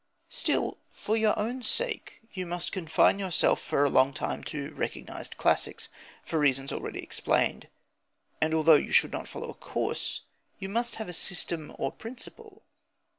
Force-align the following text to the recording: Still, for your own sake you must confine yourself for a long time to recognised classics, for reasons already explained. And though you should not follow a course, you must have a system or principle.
Still, 0.29 0.79
for 0.91 1.15
your 1.15 1.37
own 1.37 1.61
sake 1.61 2.23
you 2.33 2.47
must 2.47 2.71
confine 2.71 3.19
yourself 3.19 3.61
for 3.61 3.83
a 3.85 3.89
long 3.91 4.13
time 4.13 4.43
to 4.45 4.71
recognised 4.73 5.37
classics, 5.37 5.89
for 6.25 6.39
reasons 6.39 6.71
already 6.71 6.97
explained. 7.03 7.67
And 8.41 8.65
though 8.65 8.73
you 8.73 8.91
should 8.93 9.11
not 9.11 9.27
follow 9.27 9.51
a 9.51 9.53
course, 9.53 10.21
you 10.57 10.69
must 10.69 10.95
have 10.95 11.07
a 11.07 11.13
system 11.13 11.75
or 11.77 11.91
principle. 11.91 12.63